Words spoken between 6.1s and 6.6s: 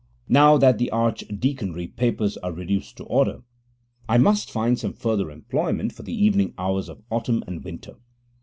evening